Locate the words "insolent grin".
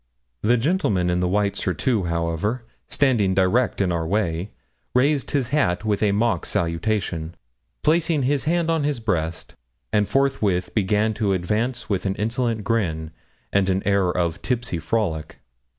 12.15-13.11